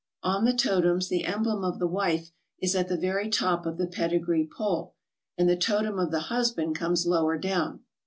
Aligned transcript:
On 0.23 0.45
the 0.45 0.53
totems 0.53 1.09
the 1.09 1.25
emblem 1.25 1.63
of 1.63 1.77
the 1.77 1.85
wife 1.85 2.31
is 2.59 2.75
at 2.75 2.87
the 2.87 2.97
very 2.97 3.29
top 3.29 3.67
of 3.67 3.77
the 3.77 3.85
pedigree 3.85 4.49
pole, 4.51 4.95
and 5.37 5.47
the 5.47 5.55
totem 5.55 5.99
of 5.99 6.09
the 6.09 6.21
husband 6.21 6.75
comes 6.75 7.05
lower 7.05 7.37
down. 7.37 7.81